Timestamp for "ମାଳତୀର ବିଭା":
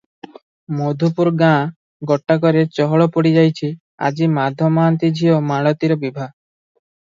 5.53-6.27